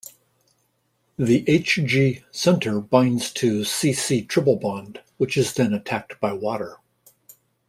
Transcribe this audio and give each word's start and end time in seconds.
The 1.19 1.43
Hg 1.43 2.23
center 2.31 2.79
binds 2.81 3.31
to 3.33 3.59
C≡C 3.61 4.27
triple 4.27 4.55
bond, 4.55 5.01
which 5.19 5.37
is 5.37 5.53
then 5.53 5.75
attacked 5.75 6.19
by 6.19 6.33
water. 6.33 6.77